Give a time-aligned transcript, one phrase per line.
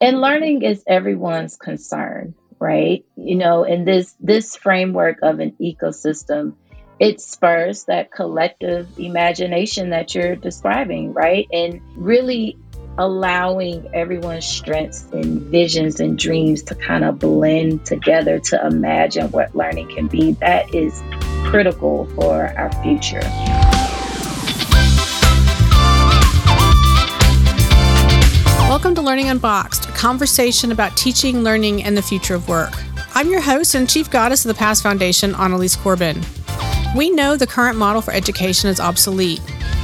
[0.00, 3.04] And learning is everyone's concern, right?
[3.16, 6.54] You know, in this this framework of an ecosystem,
[7.00, 11.48] it spurs that collective imagination that you're describing, right?
[11.52, 12.56] And really
[12.96, 19.56] allowing everyone's strengths and visions and dreams to kind of blend together to imagine what
[19.56, 20.32] learning can be.
[20.34, 21.02] That is
[21.42, 23.22] critical for our future.
[28.68, 32.72] Welcome to Learning Unboxed, conversation about teaching, learning, and the future of work.
[33.14, 36.22] I'm your host and chief goddess of the Past Foundation, Annalies Corbin.
[36.96, 39.40] We know the current model for education is obsolete.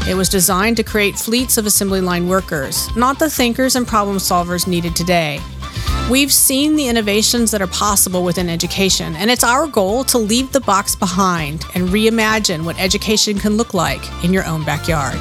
[0.08, 4.19] It was designed to create fleets of assembly line workers, not the thinkers and problem
[4.19, 5.41] solvers needed today.
[6.08, 10.52] We've seen the innovations that are possible within education, and it's our goal to leave
[10.52, 15.19] the box behind and reimagine what education can look like in your own backyard.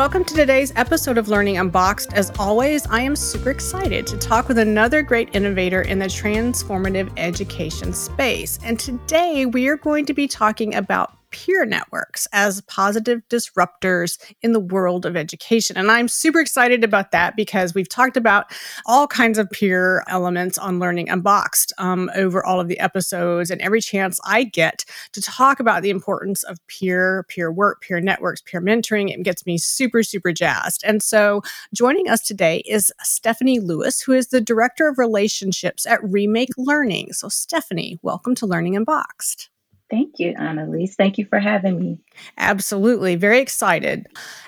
[0.00, 2.14] Welcome to today's episode of Learning Unboxed.
[2.14, 7.12] As always, I am super excited to talk with another great innovator in the transformative
[7.18, 8.58] education space.
[8.64, 14.52] And today we are going to be talking about peer networks as positive disruptors in
[14.52, 15.76] the world of education.
[15.76, 18.52] And I'm super excited about that because we've talked about
[18.86, 23.50] all kinds of peer elements on Learning Unboxed um, over all of the episodes.
[23.50, 28.00] And every chance I get to talk about the importance of peer, peer work, peer
[28.00, 30.82] networks, peer mentoring, it gets me super, super jazzed.
[30.84, 31.42] And so
[31.74, 37.12] joining us today is Stephanie Lewis, who is the Director of Relationships at Remake Learning.
[37.12, 39.49] So, Stephanie, welcome to Learning Unboxed.
[39.90, 40.94] Thank you, Annalies.
[40.96, 41.98] Thank you for having me.
[42.38, 43.16] Absolutely.
[43.16, 44.06] Very excited.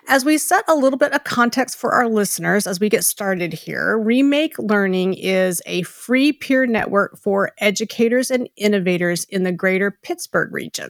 [0.08, 3.52] As we set a little bit of context for our listeners as we get started
[3.52, 9.92] here, Remake Learning is a free peer network for educators and innovators in the greater
[10.02, 10.88] Pittsburgh region.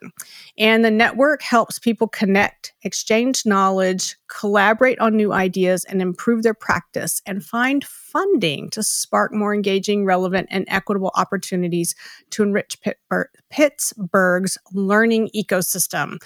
[0.57, 6.55] And the network helps people connect, exchange knowledge, collaborate on new ideas, and improve their
[6.55, 11.95] practice and find funding to spark more engaging, relevant, and equitable opportunities
[12.31, 12.79] to enrich
[13.51, 16.19] Pittsburgh's learning ecosystem.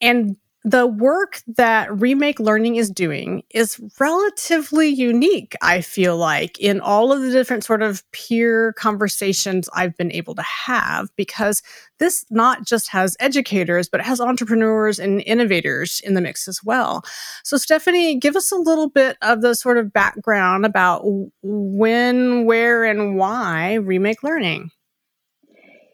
[0.00, 0.36] And
[0.66, 7.12] the work that Remake Learning is doing is relatively unique, I feel like, in all
[7.12, 11.62] of the different sort of peer conversations I've been able to have, because
[11.98, 16.60] this not just has educators, but it has entrepreneurs and innovators in the mix as
[16.64, 17.02] well.
[17.42, 21.02] So, Stephanie, give us a little bit of the sort of background about
[21.42, 24.70] when, where, and why Remake Learning.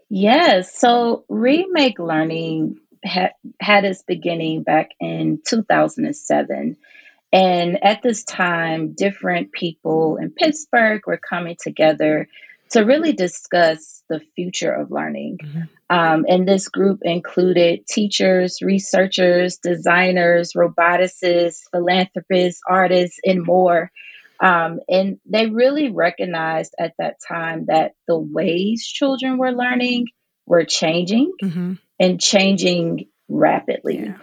[0.08, 0.78] Yes.
[0.78, 6.76] So, Remake Learning ha- had its beginning back in 2007.
[7.32, 12.28] And at this time, different people in Pittsburgh were coming together
[12.70, 15.38] to really discuss the future of learning.
[15.42, 15.60] Mm-hmm.
[15.88, 23.90] Um, and this group included teachers, researchers, designers, roboticists, philanthropists, artists, and more.
[24.40, 30.06] Um, and they really recognized at that time that the ways children were learning
[30.46, 31.32] were changing.
[31.42, 34.00] Mm-hmm and changing rapidly.
[34.00, 34.16] Yeah.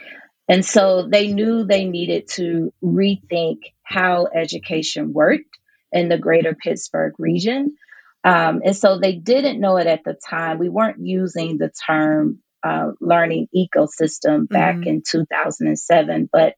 [0.49, 5.57] And so they knew they needed to rethink how education worked
[5.91, 7.75] in the greater Pittsburgh region.
[8.23, 10.57] Um, and so they didn't know it at the time.
[10.57, 14.87] We weren't using the term uh, learning ecosystem back mm-hmm.
[14.87, 16.55] in 2007, but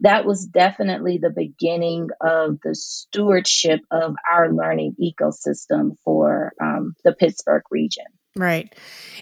[0.00, 7.12] that was definitely the beginning of the stewardship of our learning ecosystem for um, the
[7.12, 8.04] Pittsburgh region.
[8.38, 8.74] Right.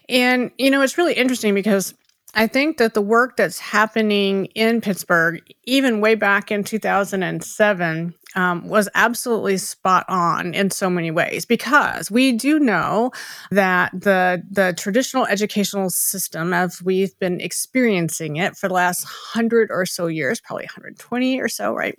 [0.09, 1.95] And, you know, it's really interesting because
[2.35, 8.69] I think that the work that's happening in Pittsburgh, even way back in 2007, um,
[8.69, 13.11] was absolutely spot on in so many ways because we do know
[13.51, 19.71] that the the traditional educational system, as we've been experiencing it for the last hundred
[19.71, 21.95] or so years, probably 120 or so, right?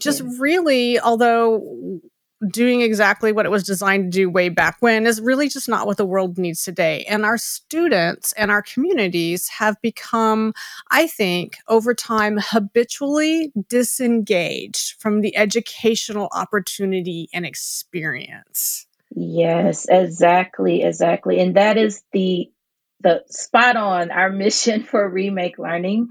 [0.00, 2.00] Just really, although
[2.46, 5.86] doing exactly what it was designed to do way back when is really just not
[5.86, 7.04] what the world needs today.
[7.08, 10.52] And our students and our communities have become,
[10.90, 18.86] I think, over time, habitually disengaged from the educational opportunity and experience.
[19.10, 21.40] Yes, exactly, exactly.
[21.40, 22.50] And that is the
[23.00, 26.10] the spot on our mission for remake learning.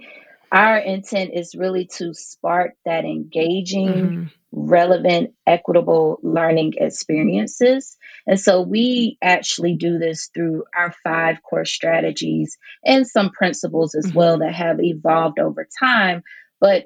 [0.52, 7.98] Our intent is really to spark that engaging mm-hmm relevant, equitable learning experiences.
[8.26, 14.08] And so we actually do this through our five core strategies and some principles as
[14.08, 14.18] mm-hmm.
[14.18, 16.24] well that have evolved over time.
[16.60, 16.86] But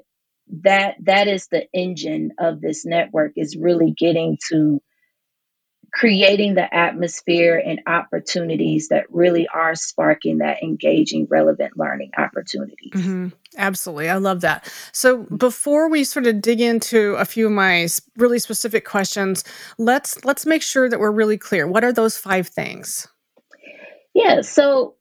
[0.64, 4.82] that that is the engine of this network is really getting to
[5.92, 12.92] creating the atmosphere and opportunities that really are sparking that engaging, relevant learning opportunities.
[12.92, 13.28] Mm-hmm.
[13.58, 14.08] Absolutely.
[14.08, 14.72] I love that.
[14.92, 17.86] So before we sort of dig into a few of my
[18.16, 19.44] really specific questions,
[19.76, 21.66] let's let's make sure that we're really clear.
[21.66, 23.06] What are those five things?
[24.14, 24.94] Yeah, so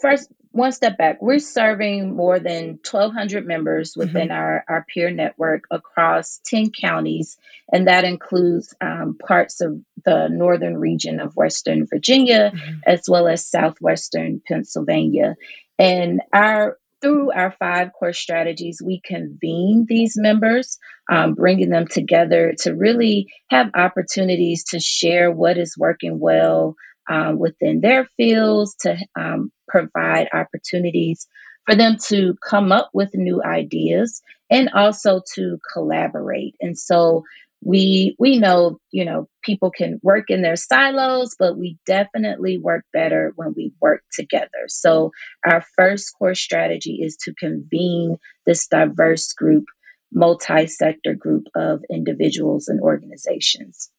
[0.00, 4.32] first one step back we're serving more than 1200 members within mm-hmm.
[4.32, 7.36] our, our peer network across 10 counties
[7.72, 12.78] and that includes um, parts of the northern region of western virginia mm-hmm.
[12.86, 15.36] as well as southwestern pennsylvania
[15.78, 20.78] and our through our five core strategies, we convene these members,
[21.10, 26.76] um, bringing them together to really have opportunities to share what is working well,
[27.08, 31.26] um, within their fields to um, provide opportunities
[31.66, 36.56] for them to come up with new ideas and also to collaborate.
[36.60, 37.24] And so
[37.62, 42.86] we we know you know people can work in their silos but we definitely work
[42.90, 45.12] better when we work together so
[45.44, 48.16] our first core strategy is to convene
[48.46, 49.66] this diverse group
[50.10, 53.90] multi-sector group of individuals and organizations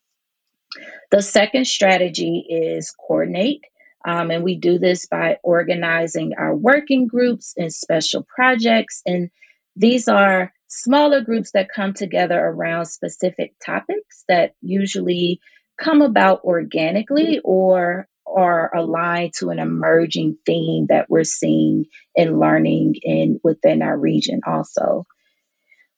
[1.12, 3.66] the second strategy is coordinate.
[4.06, 9.02] Um, and we do this by organizing our working groups and special projects.
[9.06, 9.30] And
[9.76, 15.40] these are smaller groups that come together around specific topics that usually
[15.80, 22.96] come about organically or are aligned to an emerging theme that we're seeing and learning
[23.02, 25.06] in within our region also.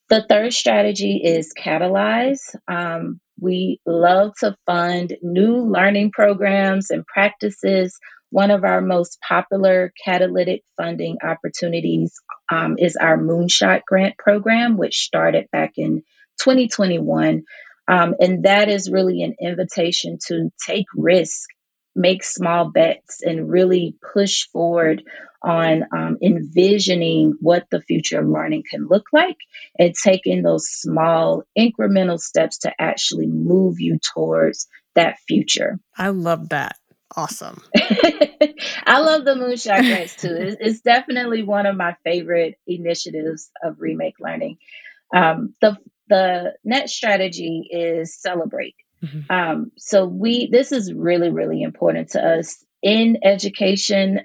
[0.10, 2.56] The third strategy is catalyze.
[2.68, 7.98] Um, we love to fund new learning programs and practices.
[8.30, 12.14] One of our most popular catalytic funding opportunities
[12.52, 16.04] um, is our Moonshot Grant Program, which started back in
[16.40, 17.44] 2021.
[17.88, 21.50] Um, and that is really an invitation to take risk,
[21.96, 25.04] make small bets, and really push forward
[25.44, 29.38] on um, envisioning what the future of learning can look like
[29.78, 35.80] and taking those small incremental steps to actually move you towards that future.
[35.98, 36.78] I love that.
[37.16, 37.62] Awesome.
[37.76, 40.36] I love the moonshot grants too.
[40.36, 44.58] It's, it's, definitely one of my favorite initiatives of remake learning.
[45.14, 48.76] Um, the the next strategy is celebrate.
[49.04, 49.32] Mm-hmm.
[49.32, 54.22] Um, so we this is really really important to us in education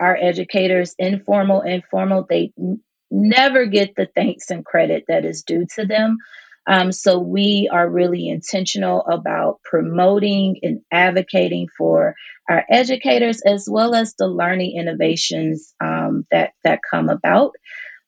[0.00, 2.80] our educators, informal, informal, they n-
[3.10, 6.18] never get the thanks and credit that is due to them.
[6.66, 12.14] Um, so we are really intentional about promoting and advocating for
[12.48, 17.52] our educators as well as the learning innovations um, that that come about.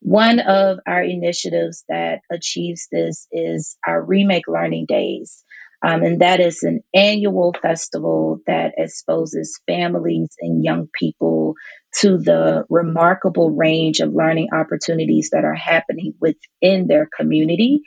[0.00, 5.44] One of our initiatives that achieves this is our Remake Learning Days.
[5.84, 11.54] Um, and that is an annual festival that exposes families and young people
[11.98, 17.80] to the remarkable range of learning opportunities that are happening within their community.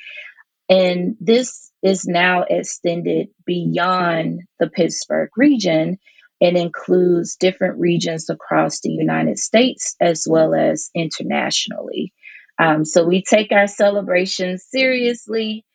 [0.70, 5.98] And this is now extended beyond the Pittsburgh region
[6.42, 12.12] and includes different regions across the United States as well as internationally.
[12.60, 15.66] Um, so we take our celebrations seriously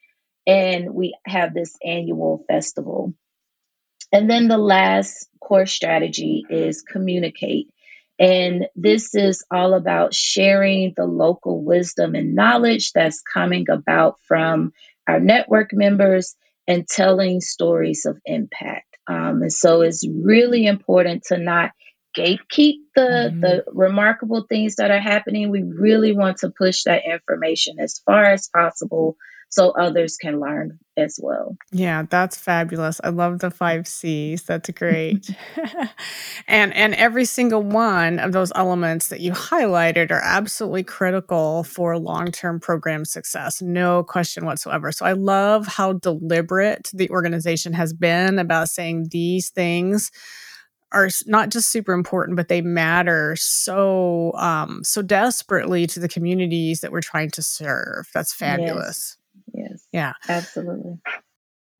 [0.46, 3.14] and we have this annual festival.
[4.12, 7.68] And then the last core strategy is communicate.
[8.18, 14.72] And this is all about sharing the local wisdom and knowledge that's coming about from
[15.08, 16.34] our network members
[16.66, 18.96] and telling stories of impact.
[19.06, 21.72] Um, and so it's really important to not
[22.16, 23.40] gatekeep the mm-hmm.
[23.40, 25.50] the remarkable things that are happening.
[25.50, 29.16] We really want to push that information as far as possible
[29.50, 31.56] so others can learn as well.
[31.72, 33.00] Yeah, that's fabulous.
[33.02, 34.42] I love the 5 Cs.
[34.42, 35.28] That's great.
[36.48, 41.98] and and every single one of those elements that you highlighted are absolutely critical for
[41.98, 43.60] long-term program success.
[43.60, 44.92] No question whatsoever.
[44.92, 50.12] So I love how deliberate the organization has been about saying these things
[50.92, 56.80] are not just super important, but they matter so um, so desperately to the communities
[56.80, 58.08] that we're trying to serve.
[58.12, 59.16] That's fabulous.
[59.92, 60.12] Yeah.
[60.28, 60.98] Absolutely.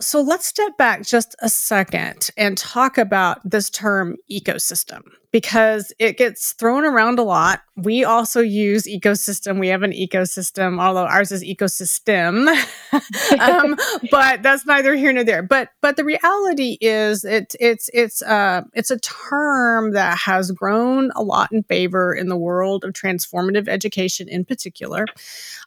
[0.01, 5.03] So let's step back just a second and talk about this term ecosystem.
[5.33, 7.63] Because it gets thrown around a lot.
[7.77, 9.61] We also use ecosystem.
[9.61, 12.49] We have an ecosystem, although ours is ecosystem.
[13.41, 13.77] um,
[14.11, 15.43] but that's neither here nor there.
[15.43, 21.11] But but the reality is it it's it's uh it's a term that has grown
[21.15, 25.07] a lot in favor in the world of transformative education in particular.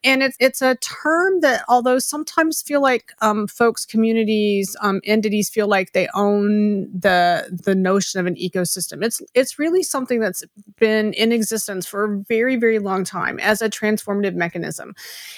[0.04, 5.50] And it's it's a term that although sometimes feel like um, folks, communities, um, entities
[5.50, 9.04] feel like they own the the notion of an ecosystem.
[9.04, 10.44] It's it's really something that's
[10.78, 14.94] been in existence for a very very long time as a transformative mechanism,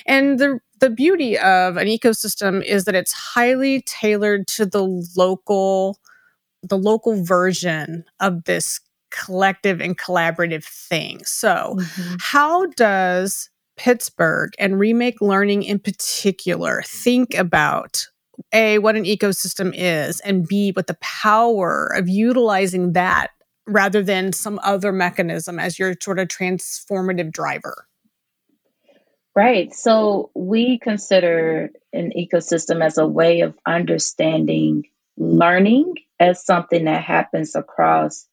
[0.05, 4.84] and the the beauty of an ecosystem is that it's highly tailored to the
[5.15, 6.00] local
[6.63, 8.79] the local version of this
[9.12, 11.24] collective and collaborative thing.
[11.24, 12.15] So, mm-hmm.
[12.19, 18.07] how does Pittsburgh and Remake Learning in particular think about
[18.53, 23.29] a what an ecosystem is and b what the power of utilizing that
[23.67, 27.88] rather than some other mechanism as your sort of transformative driver?
[29.36, 29.74] Right.
[29.74, 34.84] So we consider an ecosystem as a way of understanding
[35.17, 38.27] learning as something that happens across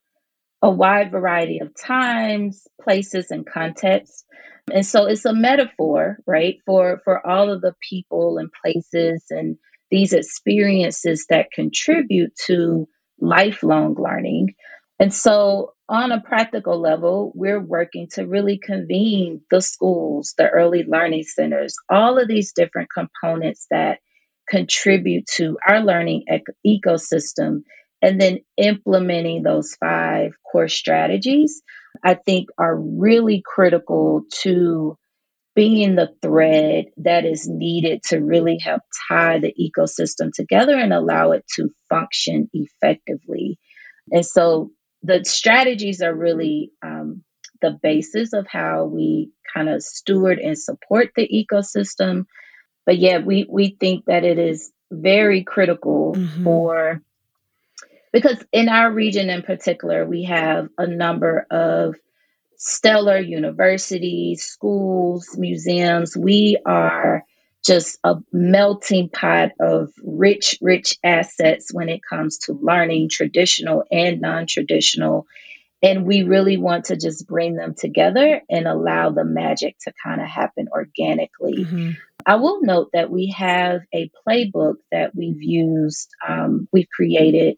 [0.62, 4.24] a wide variety of times places and contexts.
[4.72, 9.56] And so it's a metaphor right for for all of the people and places and
[9.90, 12.88] these experiences that contribute to
[13.20, 14.54] lifelong learning.
[14.98, 20.84] And so, on a practical level, we're working to really convene the schools, the early
[20.84, 23.98] learning centers, all of these different components that
[24.48, 27.62] contribute to our learning ec- ecosystem,
[28.00, 31.62] and then implementing those five core strategies,
[32.04, 34.96] I think are really critical to
[35.54, 41.32] being the thread that is needed to really help tie the ecosystem together and allow
[41.32, 43.58] it to function effectively.
[44.10, 44.70] And so
[45.02, 47.22] the strategies are really um,
[47.60, 52.26] the basis of how we kind of steward and support the ecosystem.
[52.86, 56.44] But yeah, we, we think that it is very critical mm-hmm.
[56.44, 57.02] for
[58.12, 61.96] because in our region in particular, we have a number of
[62.56, 66.16] stellar universities, schools, museums.
[66.16, 67.24] We are
[67.64, 74.20] just a melting pot of rich, rich assets when it comes to learning, traditional and
[74.20, 75.26] non traditional.
[75.82, 80.20] And we really want to just bring them together and allow the magic to kind
[80.20, 81.64] of happen organically.
[81.64, 81.90] Mm-hmm.
[82.24, 87.56] I will note that we have a playbook that we've used, um, we've created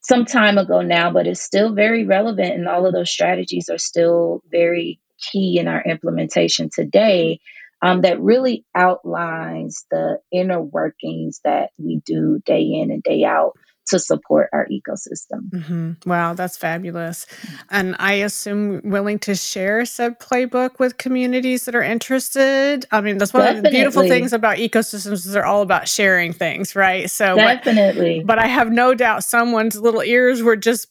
[0.00, 2.54] some time ago now, but it's still very relevant.
[2.54, 7.40] And all of those strategies are still very key in our implementation today.
[7.84, 13.52] Um, that really outlines the inner workings that we do day in and day out
[13.88, 15.50] to support our ecosystem.
[15.50, 16.08] Mm-hmm.
[16.08, 17.26] Wow, that's fabulous.
[17.70, 22.86] And I assume willing to share said playbook with communities that are interested.
[22.90, 23.58] I mean, that's one Definitely.
[23.58, 27.10] of the beautiful things about ecosystems is they're all about sharing things, right?
[27.10, 28.20] So Definitely.
[28.20, 30.88] But, but I have no doubt someone's little ears were just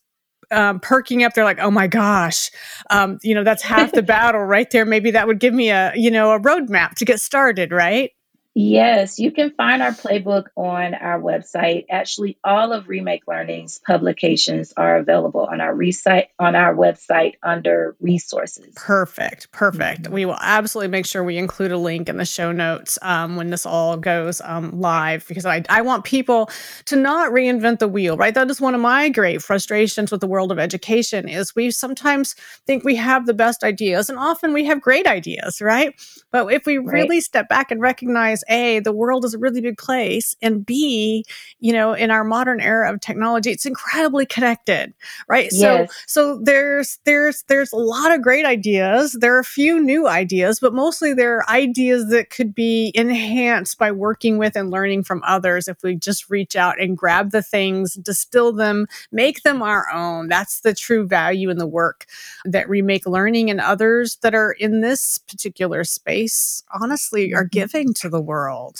[0.51, 1.33] um, perking up.
[1.33, 2.51] They're like, "Oh my gosh,
[2.89, 4.85] um, you know, that's half the battle right there.
[4.85, 8.11] Maybe that would give me a, you know, a roadmap to get started, right?"
[8.55, 11.85] Yes, you can find our playbook on our website.
[11.89, 17.95] Actually, all of Remake Learning's publications are available on our resite on our website under
[17.99, 18.75] resources.
[18.75, 20.03] Perfect, perfect.
[20.03, 20.13] Mm-hmm.
[20.13, 23.49] We will absolutely make sure we include a link in the show notes um, when
[23.49, 26.51] this all goes um, live because I, I want people
[26.85, 28.17] to not reinvent the wheel.
[28.17, 31.71] Right, that is one of my great frustrations with the world of education is we
[31.71, 32.35] sometimes
[32.67, 35.95] think we have the best ideas, and often we have great ideas, right?
[36.31, 36.93] But if we right.
[36.93, 41.25] really step back and recognize a, the world is a really big place, and B,
[41.59, 44.93] you know, in our modern era of technology, it's incredibly connected,
[45.27, 45.49] right?
[45.51, 45.59] Yes.
[45.59, 49.13] So, so there's there's there's a lot of great ideas.
[49.13, 53.91] There are a few new ideas, but mostly they're ideas that could be enhanced by
[53.91, 55.67] working with and learning from others.
[55.67, 60.27] If we just reach out and grab the things, distill them, make them our own.
[60.27, 62.05] That's the true value in the work
[62.45, 67.47] that Remake Learning and others that are in this particular space honestly are mm-hmm.
[67.59, 68.79] giving to the world world.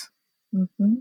[0.54, 0.96] Mm-hmm.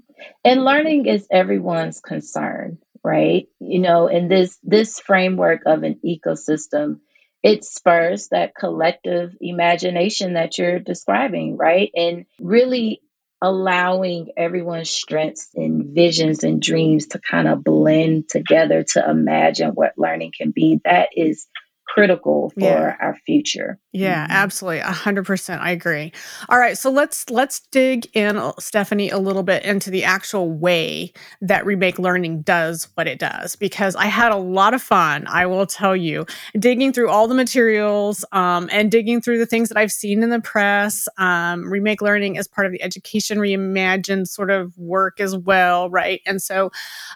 [0.45, 3.49] And learning is everyone's concern, right?
[3.61, 7.01] You know, in this this framework of an ecosystem,
[7.43, 11.91] it spurs that collective imagination that you're describing, right?
[11.95, 13.01] And really
[13.43, 19.99] allowing everyone's strengths and visions and dreams to kind of blend together to imagine what
[19.99, 20.81] learning can be.
[20.85, 21.49] That is
[21.93, 22.97] critical for yeah.
[23.01, 23.79] our future.
[23.93, 24.33] Yeah, mm-hmm.
[24.33, 24.79] absolutely.
[24.79, 25.61] A hundred percent.
[25.61, 26.13] I agree.
[26.49, 26.79] All right.
[26.79, 31.99] So let's let's dig in, Stephanie, a little bit into the actual way that Remake
[31.99, 35.95] Learning does what it does, because I had a lot of fun, I will tell
[35.95, 36.25] you,
[36.59, 40.31] digging through all the materials um, and digging through the things that I've seen in
[40.31, 41.09] the press.
[41.19, 46.23] Um, Remake Learning is part of the Education Reimagined sort of work as well, right?
[46.25, 46.71] And so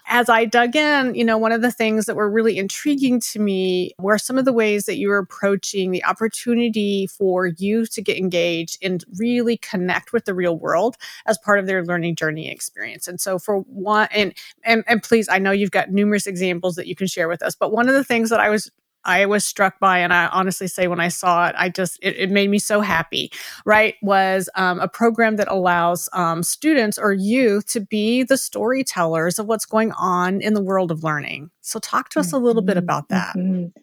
[0.07, 3.39] as I dug in, you know, one of the things that were really intriguing to
[3.39, 8.01] me were some of the ways that you're approaching the opportunity opportunity for you to
[8.01, 10.95] get engaged and really connect with the real world
[11.25, 13.07] as part of their learning journey experience.
[13.07, 14.33] And so for one and
[14.63, 17.55] and, and please, I know you've got numerous examples that you can share with us,
[17.55, 18.71] but one of the things that I was
[19.07, 22.15] I was struck by, and I honestly say when I saw it, I just it,
[22.17, 23.31] it made me so happy.
[23.65, 29.39] Right, was um, a program that allows um, students or youth to be the storytellers
[29.39, 31.49] of what's going on in the world of learning.
[31.61, 32.83] So, talk to us a little bit mm-hmm.
[32.83, 33.35] about that.
[33.35, 33.77] Mm-hmm.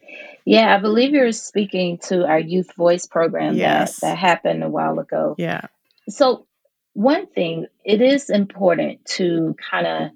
[0.44, 4.00] Yeah, I believe you're speaking to our Youth Voice program yes.
[4.00, 5.34] that, that happened a while ago.
[5.38, 5.62] Yeah.
[6.08, 6.46] So,
[6.92, 10.10] one thing, it is important to kind of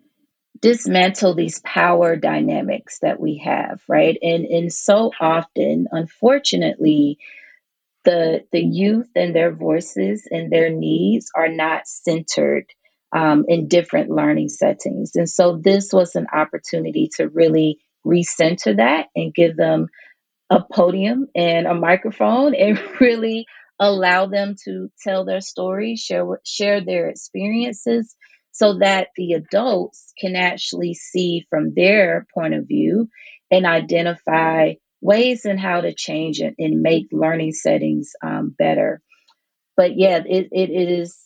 [0.61, 4.19] dismantle these power dynamics that we have, right?
[4.23, 7.19] And and so often, unfortunately,
[8.05, 12.65] the the youth and their voices and their needs are not centered
[13.15, 15.13] um, in different learning settings.
[15.15, 19.89] And so this was an opportunity to really recenter that and give them
[20.51, 23.47] a podium and a microphone and really
[23.81, 28.17] allow them to tell their stories, share share their experiences
[28.59, 33.09] so that the adults can actually see from their point of view
[33.53, 39.01] and identify ways and how to change it and make learning settings um, better.
[39.77, 41.17] But yeah, it, it is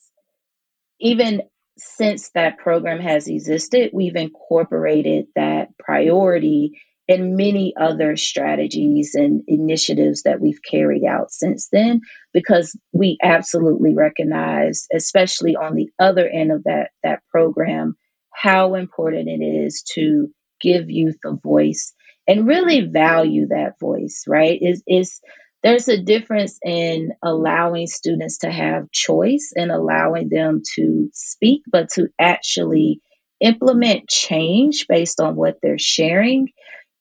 [1.00, 1.40] even
[1.78, 10.22] since that program has existed, we've incorporated that priority and many other strategies and initiatives
[10.22, 12.00] that we've carried out since then
[12.32, 17.96] because we absolutely recognize especially on the other end of that that program
[18.32, 20.28] how important it is to
[20.60, 21.92] give youth a voice
[22.26, 24.58] and really value that voice right?
[24.62, 25.20] Is is
[25.62, 31.90] there's a difference in allowing students to have choice and allowing them to speak but
[31.90, 33.00] to actually
[33.40, 36.48] implement change based on what they're sharing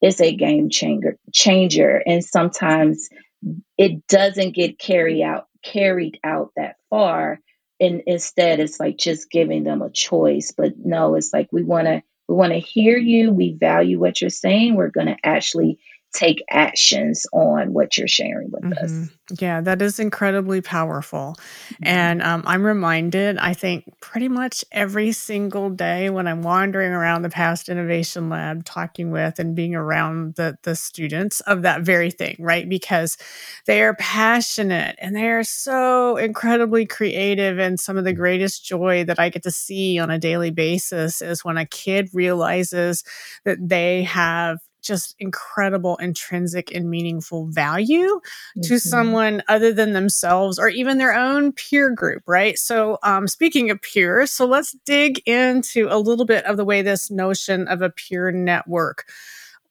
[0.02, 2.02] is a game changer changer.
[2.06, 3.10] And sometimes
[3.78, 7.40] it doesn't get carried out carried out that far.
[7.80, 10.54] And instead it's like just giving them a choice.
[10.56, 13.32] But no it's like we want to we want to hear you.
[13.32, 14.76] We value what you're saying.
[14.76, 15.80] We're going to actually
[16.14, 18.84] take actions on what you're sharing with mm-hmm.
[18.84, 19.10] us.
[19.40, 21.36] Yeah, that is incredibly powerful.
[21.38, 21.84] Mm-hmm.
[21.88, 27.22] And um, I'm reminded, I think, pretty much every single day when I'm wandering around
[27.22, 32.12] the Past Innovation Lab talking with and being around the, the students of that very
[32.12, 32.68] thing, right?
[32.68, 33.18] Because
[33.66, 37.58] they are passionate and they are so incredibly creative.
[37.58, 41.22] And some of the greatest joy that I get to see on a daily basis
[41.22, 43.04] is when a kid realizes
[43.46, 48.62] that they have just incredible intrinsic and meaningful value mm-hmm.
[48.62, 52.58] to someone other than themselves or even their own peer group, right?
[52.58, 56.82] So, um, speaking of peers, so let's dig into a little bit of the way
[56.82, 59.06] this notion of a peer network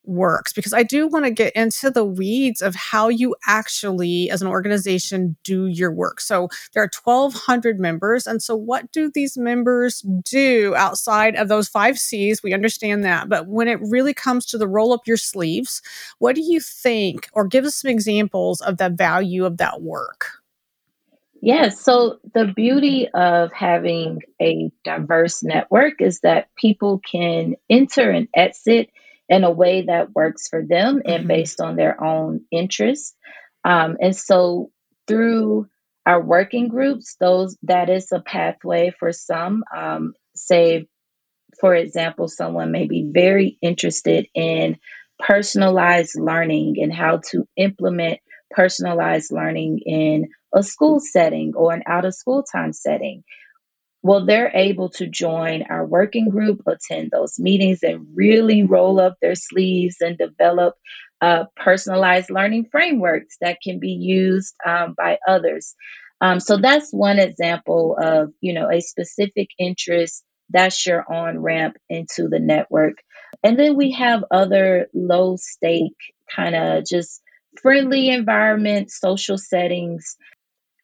[0.04, 4.42] works because I do want to get into the weeds of how you actually, as
[4.42, 6.20] an organization, do your work.
[6.20, 8.26] So there are 1,200 members.
[8.26, 12.42] And so, what do these members do outside of those five C's?
[12.42, 13.28] We understand that.
[13.28, 15.82] But when it really comes to the roll up your sleeves,
[16.18, 20.40] what do you think, or give us some examples of the value of that work?
[21.42, 21.80] Yes.
[21.80, 28.90] So the beauty of having a diverse network is that people can enter and exit
[29.30, 31.10] in a way that works for them mm-hmm.
[31.10, 33.14] and based on their own interests.
[33.64, 34.70] Um, and so
[35.06, 35.68] through
[36.04, 39.62] our working groups, those that is a pathway for some.
[39.74, 40.88] Um, say,
[41.60, 44.76] for example, someone may be very interested in
[45.18, 48.18] personalized learning and how to implement
[48.50, 53.22] personalized learning in a school setting or an out of school time setting.
[54.02, 59.16] Well, they're able to join our working group, attend those meetings, and really roll up
[59.20, 60.74] their sleeves and develop
[61.20, 65.74] uh, personalized learning frameworks that can be used um, by others.
[66.20, 71.76] Um, so that's one example of you know a specific interest that's your on ramp
[71.88, 72.94] into the network.
[73.42, 75.96] And then we have other low stake
[76.34, 77.22] kind of just
[77.62, 80.16] friendly environment, social settings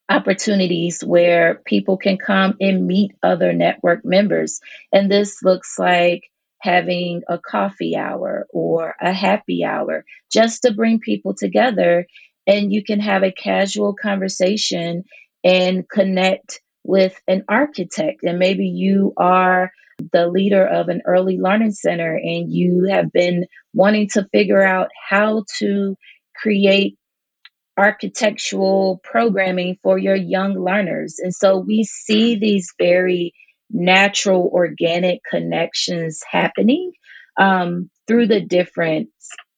[0.09, 4.61] opportunities where people can come and meet other network members.
[4.93, 11.01] And this looks like having a coffee hour or a happy hour just to bring
[11.01, 12.07] people together
[12.47, 15.05] and you can have a casual conversation
[15.45, 19.71] and connect with an architect and maybe you are
[20.13, 24.89] the leader of an early learning center and you have been wanting to figure out
[25.09, 25.97] how to
[26.35, 26.97] create
[27.77, 31.17] architectural programming for your young learners.
[31.19, 33.35] And so we see these very
[33.71, 36.93] natural, organic connections happening
[37.39, 39.09] um, through the different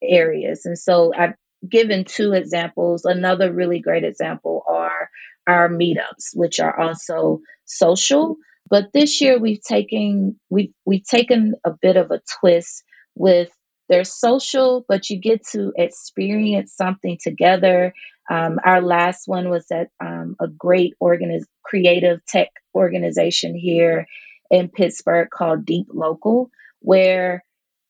[0.03, 0.63] areas.
[0.65, 1.35] And so I've
[1.69, 3.05] given two examples.
[3.05, 5.09] Another really great example are
[5.47, 8.37] our meetups, which are also social.
[8.69, 13.51] But this year we've taken we've we've taken a bit of a twist with
[13.89, 17.95] they're social, but you get to experience something together.
[18.31, 24.07] Um, our last one was at um, a great organiz- creative tech organization here
[24.51, 26.49] in Pittsburgh called Deeplocal,
[26.81, 27.45] where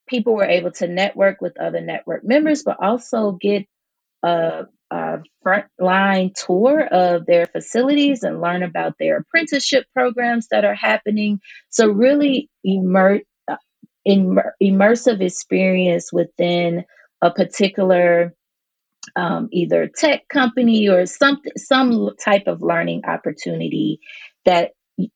[0.09, 3.67] people were able to network with other network members, but also get
[4.23, 10.75] a, a frontline tour of their facilities and learn about their apprenticeship programs that are
[10.75, 11.41] happening.
[11.71, 13.21] So, really immer-
[14.05, 16.85] immer- immersive experience within
[17.23, 18.35] a particular
[19.17, 24.01] um, either tech company or some some type of learning opportunity
[24.45, 24.73] that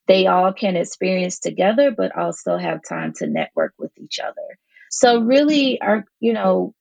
[0.07, 4.57] they all can experience together, but also have time to network with each other.
[4.89, 6.73] So really, our you know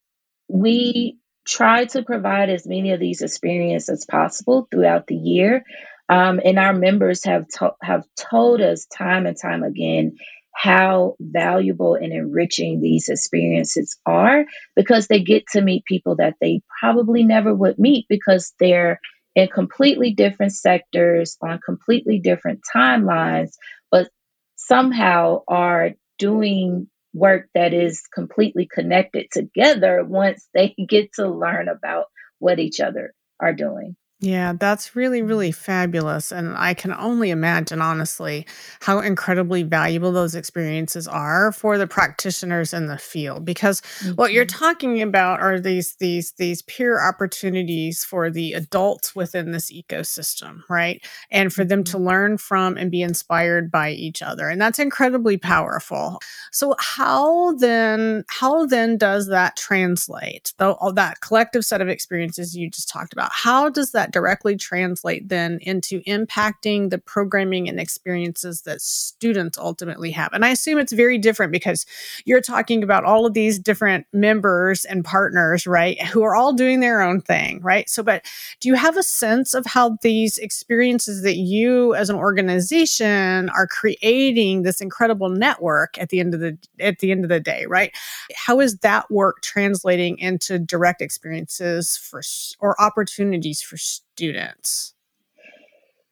[0.48, 5.64] we try to provide as many of these experiences as possible throughout the year.
[6.08, 10.16] Um, and our members have to- have told us time and time again
[10.54, 14.44] how valuable and enriching these experiences are
[14.76, 19.00] because they get to meet people that they probably never would meet because they're
[19.34, 23.52] in completely different sectors on completely different timelines,
[23.90, 24.10] but
[24.56, 32.06] somehow are doing work that is completely connected together once they get to learn about
[32.38, 33.96] what each other are doing.
[34.24, 36.30] Yeah, that's really, really fabulous.
[36.30, 38.46] And I can only imagine, honestly,
[38.80, 43.44] how incredibly valuable those experiences are for the practitioners in the field.
[43.44, 43.82] Because
[44.14, 49.72] what you're talking about are these these these peer opportunities for the adults within this
[49.72, 51.04] ecosystem, right?
[51.32, 52.06] And for them to Mhm.
[52.06, 54.48] learn from and be inspired by each other.
[54.48, 56.20] And that's incredibly powerful.
[56.52, 60.52] So how then how then does that translate?
[60.58, 64.57] Though all that collective set of experiences you just talked about, how does that directly
[64.57, 70.33] translate then into impacting the programming and experiences that students ultimately have?
[70.33, 71.87] And I assume it's very different because
[72.25, 76.01] you're talking about all of these different members and partners, right?
[76.09, 77.88] Who are all doing their own thing, right?
[77.88, 78.25] So, but
[78.61, 83.66] do you have a sense of how these experiences that you as an organization are
[83.66, 87.66] creating this incredible network at the end of the at the end of the day,
[87.66, 87.94] right?
[88.35, 92.22] How is that work translating into direct experiences for
[92.61, 94.01] or opportunities for students?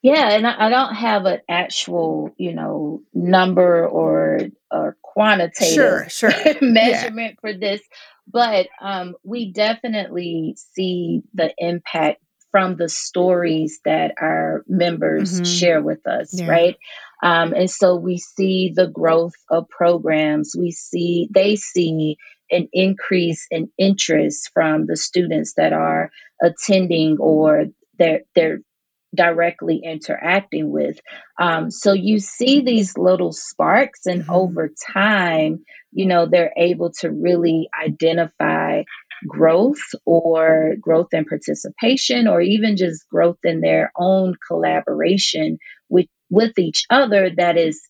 [0.02, 6.08] Yeah, and I, I don't have an actual, you know, number or or quantitative Sure,
[6.08, 6.30] sure.
[6.44, 6.58] Yeah.
[6.62, 7.82] measurement for this,
[8.26, 15.46] but um, we definitely see the impact from the stories that our members Mhm.
[15.60, 16.46] share with us, Yeah.
[16.48, 16.76] right?
[17.22, 20.56] Um, and so we see the growth of programs.
[20.58, 22.16] We see they see
[22.50, 26.10] an increase in interest from the students that are
[26.42, 27.66] attending or
[28.00, 28.60] they're they're
[29.16, 31.00] directly interacting with.
[31.40, 34.34] Um, so you see these little sparks, and Mhm.
[34.34, 38.84] over time, you know, they're able to really identify
[39.28, 45.58] growth or growth in participation or even just growth in their own collaboration
[45.90, 47.82] with with each other that is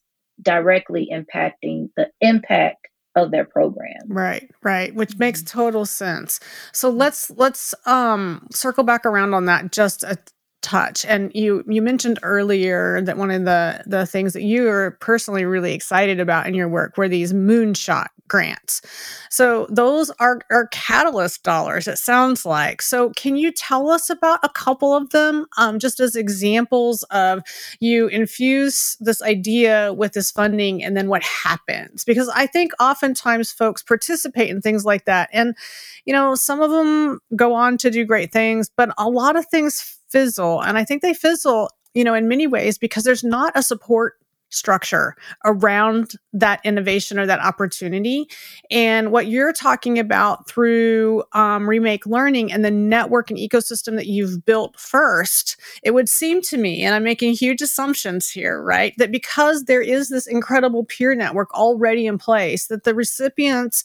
[0.42, 4.08] directly impacting the impact of their program.
[4.08, 5.46] Right, right, which makes Mhm.
[5.46, 6.40] total sense.
[6.72, 10.16] So let's let's um circle back around on that just a
[10.62, 11.04] touch.
[11.06, 15.44] And you you mentioned earlier that one of the the things that you are personally
[15.44, 18.80] really excited about in your work were these moonshot grants.
[19.28, 22.80] So those are are catalyst dollars it sounds like.
[22.80, 27.42] So can you tell us about a couple of them um, just as examples of
[27.80, 33.50] you infuse this idea with this funding and then what happens because i think oftentimes
[33.50, 35.56] folks participate in things like that and
[36.04, 39.46] you know some of them go on to do great things but a lot of
[39.46, 43.52] things fizzle and i think they fizzle you know in many ways because there's not
[43.56, 44.14] a support
[44.50, 48.26] structure around that innovation or that opportunity.
[48.70, 54.06] And what you're talking about through um, Remake Learning and the network and ecosystem that
[54.06, 58.92] you've built first, it would seem to me, and I'm making huge assumptions here, right,
[58.98, 63.84] that because there is this incredible peer network already in place, that the recipients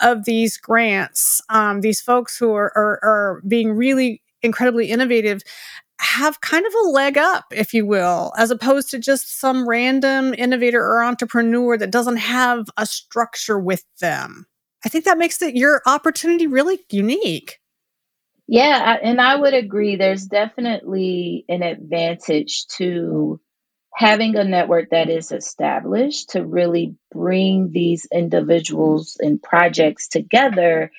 [0.00, 5.42] of these grants, um, these folks who are, are, are being really incredibly innovative
[5.98, 10.34] have kind of a leg up, if you will, as opposed to just some random
[10.34, 14.46] innovator or entrepreneur that doesn't have a structure with them.
[14.84, 17.60] I think that makes it your opportunity really unique.
[18.46, 19.96] Yeah, and I would agree.
[19.96, 23.40] There's definitely an advantage to
[23.92, 30.92] having a network that is established to really bring these individuals and projects together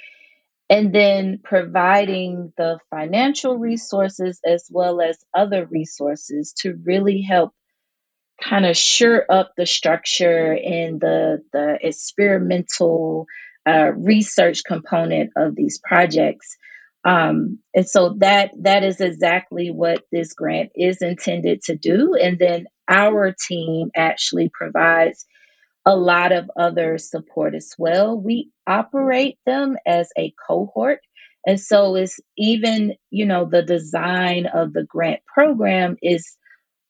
[0.69, 7.53] and then providing the financial resources as well as other resources to really help
[8.41, 13.25] kind of sure up the structure and the the experimental
[13.67, 16.57] uh, research component of these projects.
[17.03, 22.15] Um, and so that that is exactly what this grant is intended to do.
[22.21, 25.25] And then our team actually provides
[25.87, 28.19] a lot of other support as well.
[28.19, 30.99] We operate them as a cohort.
[31.45, 36.35] And so it's even, you know, the design of the grant program is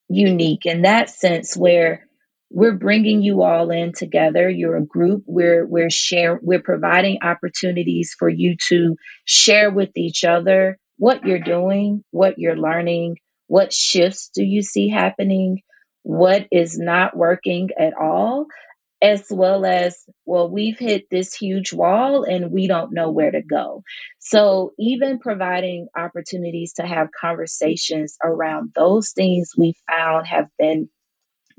[0.09, 2.07] unique in that sense where
[2.49, 8.15] we're bringing you all in together you're a group we're we're share we're providing opportunities
[8.17, 14.29] for you to share with each other what you're doing what you're learning what shifts
[14.33, 15.61] do you see happening
[16.03, 18.47] what is not working at all
[19.01, 23.41] as well as, well, we've hit this huge wall and we don't know where to
[23.41, 23.83] go.
[24.19, 30.89] So, even providing opportunities to have conversations around those things we found have been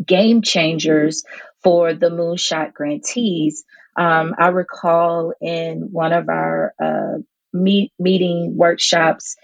[0.05, 1.24] game changers
[1.62, 3.64] for the Moonshot grantees.
[3.96, 7.18] Um, I recall in one of our uh,
[7.53, 9.37] meet, meeting workshops,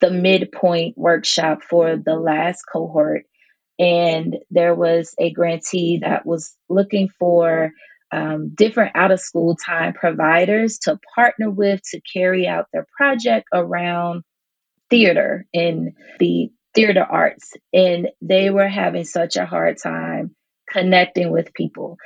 [0.00, 3.24] the midpoint workshop for the last cohort,
[3.78, 7.72] and there was a grantee that was looking for
[8.12, 13.48] um, different out of school time providers to partner with to carry out their project
[13.52, 14.22] around
[14.90, 17.52] theater and the theater arts.
[17.72, 20.36] And they were having such a hard time
[20.70, 21.96] connecting with people.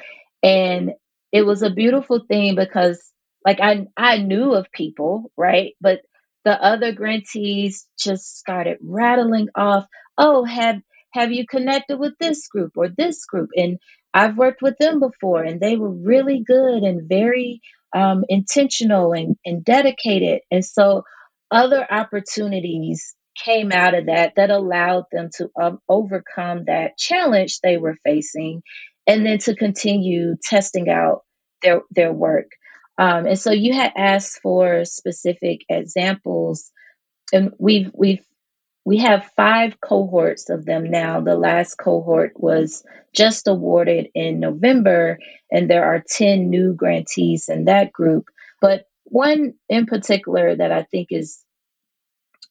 [0.42, 0.92] And
[1.32, 3.02] it was a beautiful thing because
[3.44, 5.74] like I I knew of people, right?
[5.80, 6.00] But
[6.44, 10.80] the other grantees just started rattling off, oh, have
[11.12, 13.50] have you connected with this group or this group?
[13.56, 13.78] And
[14.14, 17.60] I've worked with them before, and they were really good and very
[17.94, 20.40] um, intentional and, and dedicated.
[20.50, 21.02] And so,
[21.50, 27.76] other opportunities came out of that that allowed them to um, overcome that challenge they
[27.76, 28.62] were facing
[29.06, 31.22] and then to continue testing out
[31.62, 32.50] their their work
[32.98, 36.70] um, and so you had asked for specific examples
[37.32, 38.24] and we've we've
[38.88, 41.20] we have five cohorts of them now.
[41.20, 42.82] The last cohort was
[43.14, 45.18] just awarded in November,
[45.52, 48.28] and there are 10 new grantees in that group.
[48.62, 51.44] But one in particular that I think is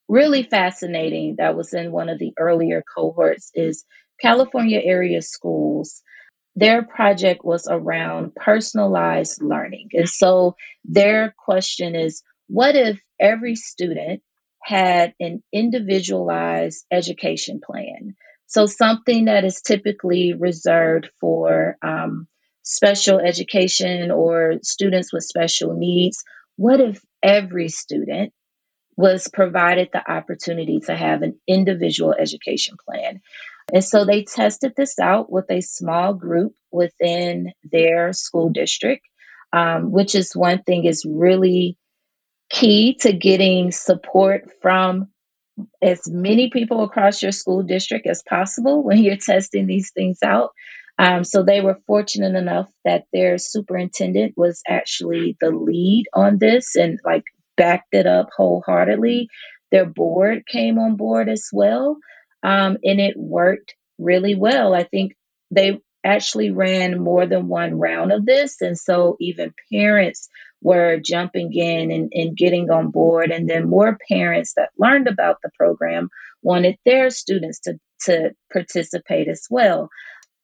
[0.07, 3.83] really fascinating that was in one of the earlier cohorts is
[4.21, 6.03] California area schools.
[6.55, 9.89] Their project was around personalized learning.
[9.93, 14.21] And so their question is what if every student
[14.67, 18.17] had an individualized education plan.
[18.47, 22.27] So, something that is typically reserved for um,
[22.63, 26.21] special education or students with special needs.
[26.57, 28.33] What if every student
[28.97, 33.21] was provided the opportunity to have an individual education plan?
[33.73, 39.05] And so they tested this out with a small group within their school district,
[39.53, 41.77] um, which is one thing is really
[42.49, 45.09] key to getting support from
[45.81, 50.51] as many people across your school district as possible when you're testing these things out.
[50.99, 56.75] Um, so they were fortunate enough that their superintendent was actually the lead on this
[56.75, 57.23] and like
[57.55, 59.29] backed it up wholeheartedly.
[59.71, 61.97] Their board came on board as well,
[62.41, 64.73] um, and it worked really well.
[64.73, 65.13] I think
[65.51, 70.29] they actually ran more than one round of this, and so even parents
[70.61, 73.31] were jumping in and, and getting on board.
[73.31, 76.09] And then more parents that learned about the program
[76.41, 79.89] wanted their students to, to participate as well.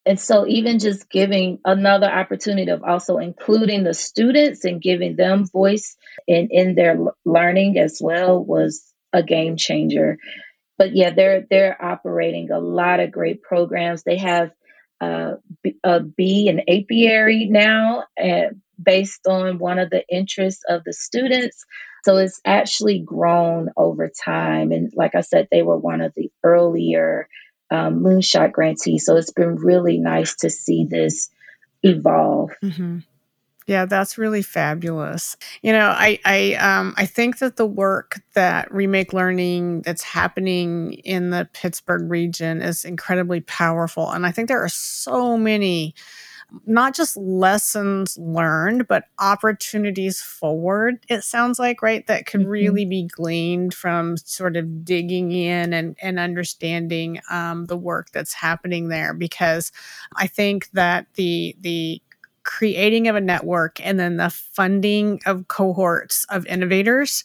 [0.06, 5.46] And so, even just giving another opportunity of also including the students and giving them
[5.48, 5.96] voice
[6.28, 10.18] in, in their learning as well was a game changer.
[10.78, 14.04] But yeah, they're they're operating a lot of great programs.
[14.04, 14.52] They have
[15.00, 15.36] uh,
[15.84, 18.50] a bee, an apiary now, uh,
[18.84, 21.66] based on one of the interests of the students.
[22.04, 24.72] So it's actually grown over time.
[24.72, 27.28] And like I said, they were one of the earlier
[27.72, 29.06] um, Moonshot grantees.
[29.06, 31.30] So it's been really nice to see this
[31.82, 32.52] evolve.
[32.64, 33.00] Mm-hmm.
[33.66, 35.38] Yeah, that's really fabulous.
[35.62, 40.94] You know, I I um I think that the work that Remake Learning that's happening
[40.94, 45.96] in the Pittsburgh region is incredibly powerful and I think there are so many
[46.66, 52.06] not just lessons learned, but opportunities forward, it sounds like, right?
[52.08, 52.50] That could mm-hmm.
[52.50, 58.34] really be gleaned from sort of digging in and, and understanding um, the work that's
[58.34, 59.14] happening there.
[59.14, 59.72] Because
[60.16, 62.02] I think that the the
[62.44, 67.24] creating of a network and then the funding of cohorts of innovators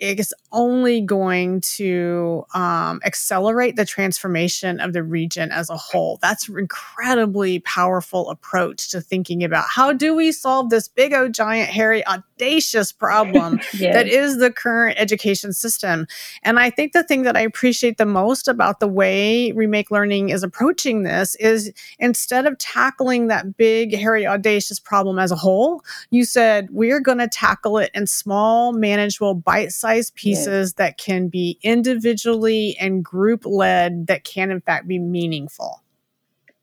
[0.00, 6.18] is only going to um, accelerate the transformation of the region as a whole.
[6.20, 11.32] That's an incredibly powerful approach to thinking about how do we solve this big, old,
[11.32, 13.94] giant, hairy, audacious problem yes.
[13.94, 16.06] that is the current education system.
[16.42, 20.30] And I think the thing that I appreciate the most about the way Remake Learning
[20.30, 25.82] is approaching this is instead of tackling that big, hairy, audacious problem as a whole,
[26.10, 29.83] you said we're going to tackle it in small, manageable, bite sized
[30.14, 30.72] pieces yes.
[30.74, 35.82] that can be individually and group led that can, in fact, be meaningful.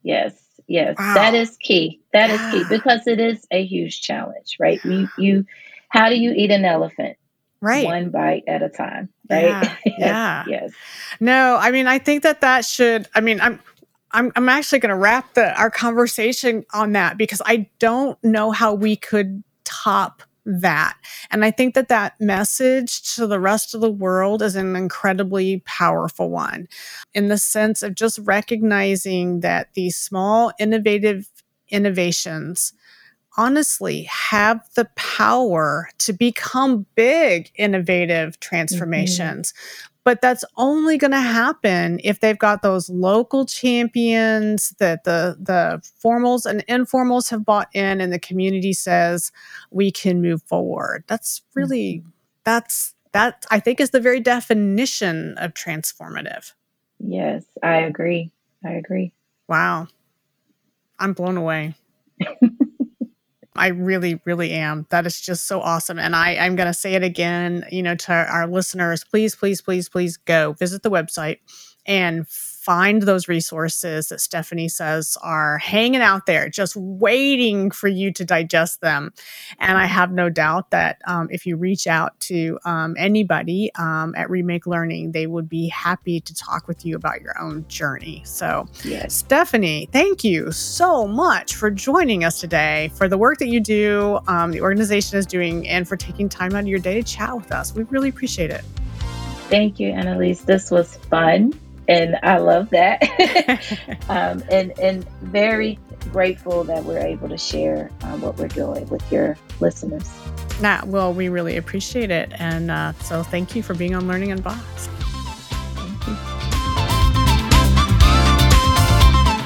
[0.03, 0.34] Yes,
[0.67, 1.13] yes, wow.
[1.13, 2.01] that is key.
[2.13, 2.47] That yeah.
[2.47, 4.84] is key because it is a huge challenge, right?
[4.84, 5.45] You, you,
[5.89, 7.17] how do you eat an elephant?
[7.63, 9.43] Right, one bite at a time, right?
[9.43, 10.43] Yeah, yes, yeah.
[10.47, 10.71] yes.
[11.19, 13.07] No, I mean, I think that that should.
[13.13, 13.60] I mean, I'm
[14.13, 18.51] I'm, I'm actually going to wrap the our conversation on that because I don't know
[18.51, 20.97] how we could top that.
[21.30, 25.62] And I think that that message to the rest of the world is an incredibly
[25.65, 26.67] powerful one
[27.13, 31.30] in the sense of just recognizing that these small, innovative
[31.69, 32.73] innovations
[33.38, 39.51] honestly have the power to become big, innovative transformations.
[39.54, 45.37] Mm-hmm but that's only going to happen if they've got those local champions that the
[45.39, 49.31] the formals and informals have bought in and the community says
[49.69, 51.03] we can move forward.
[51.07, 52.09] That's really mm-hmm.
[52.43, 56.53] that's that i think is the very definition of transformative.
[56.99, 58.31] Yes i agree.
[58.65, 59.11] I agree.
[59.47, 59.87] Wow.
[60.99, 61.75] I'm blown away
[63.55, 64.87] I really, really am.
[64.89, 65.99] That is just so awesome.
[65.99, 69.61] And I, I'm going to say it again, you know, to our listeners, please, please,
[69.61, 71.39] please, please go visit the website
[71.85, 72.25] and
[72.62, 78.24] find those resources that Stephanie says are hanging out there, just waiting for you to
[78.24, 79.12] digest them.
[79.58, 84.13] And I have no doubt that um, if you reach out to um, anybody um,
[84.15, 88.21] at Remake Learning, they would be happy to talk with you about your own journey.
[88.26, 89.15] So, yes.
[89.15, 94.19] Stephanie, thank you so much for joining us today for the work that you do,
[94.28, 97.36] um, the organization is doing, and for taking time out of your day to chat
[97.36, 97.74] with us.
[97.74, 98.63] We really appreciate it.
[99.50, 100.45] Thank you, Annalies.
[100.45, 101.54] This was fun
[101.87, 103.01] and I love that.
[104.09, 105.79] um, and and very
[106.11, 110.09] grateful that we're able to share uh, what we're doing with your listeners.
[110.61, 114.31] Nah, well, we really appreciate it, and uh, so thank you for being on Learning
[114.31, 114.89] Unboxed.
[114.89, 116.15] Thank you.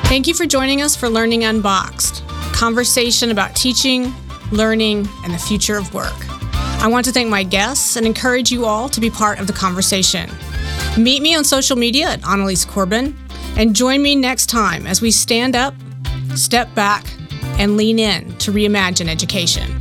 [0.09, 4.13] Thank you for joining us for Learning Unboxed, conversation about teaching,
[4.51, 6.13] learning, and the future of work.
[6.81, 9.53] I want to thank my guests and encourage you all to be part of the
[9.53, 10.29] conversation.
[10.97, 13.17] Meet me on social media at Annalies Corbin
[13.57, 15.73] and join me next time as we stand up,
[16.35, 17.05] step back,
[17.59, 19.74] and lean in to reimagine education.